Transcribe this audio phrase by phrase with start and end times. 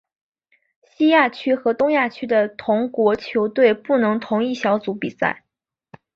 [0.83, 5.45] 西亚区和东南亚区的同国球队不能同一小组比赛。